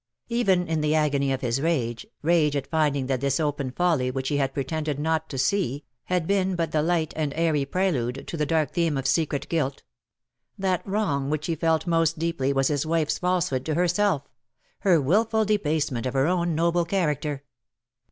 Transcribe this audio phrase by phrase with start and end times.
[0.29, 4.29] Even in the agony of his rage— rage at finding that this open folly, which
[4.29, 8.35] he had pretended not to see, had been but the light and airy prelude to
[8.35, 9.83] the dark theme of secret guilt—
[10.57, 14.31] that wrong which he felt most deeply was his wife^s falsehood to herself AND SUCH
[14.39, 17.43] DEADLY FRUIT/'' 229— her wilful debasement of her own noble charac ter.